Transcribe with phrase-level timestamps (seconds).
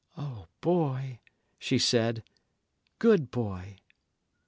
[0.17, 1.19] "O boy,"
[1.59, 2.23] she said
[2.97, 3.77] "good boy!"